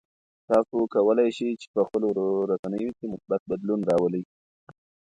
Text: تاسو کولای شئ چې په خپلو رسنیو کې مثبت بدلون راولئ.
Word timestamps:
تاسو 0.49 0.75
کولای 0.93 1.29
شئ 1.37 1.49
چې 1.61 1.67
په 1.73 1.81
خپلو 1.87 2.09
رسنیو 2.51 2.91
کې 2.97 3.05
مثبت 3.13 3.41
بدلون 3.51 3.79
راولئ. 3.89 4.23